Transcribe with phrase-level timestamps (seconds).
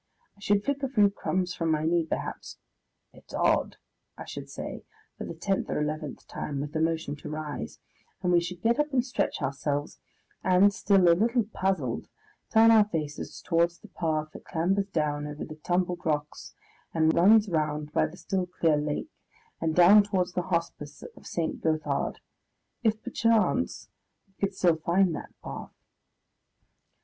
[0.35, 2.57] I should flick a few crumbs from my knee, perhaps.
[3.13, 3.77] "It's odd,"
[4.17, 4.81] I should say,
[5.15, 7.77] for the tenth or eleventh time, with a motion to rise,
[8.23, 9.99] and we should get up and stretch ourselves,
[10.43, 12.07] and, still a little puzzled,
[12.51, 16.55] turn our faces towards the path that clambers down over the tumbled rocks
[16.95, 19.11] and runs round by the still clear lake
[19.61, 21.61] and down towards the Hospice of St.
[21.61, 22.15] Gotthard
[22.81, 23.87] if perchance
[24.27, 25.75] we could still find that path.